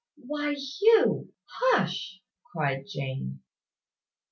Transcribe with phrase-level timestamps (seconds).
[0.17, 1.31] "Why, Hugh!
[1.45, 3.41] Hush!" cried Jane.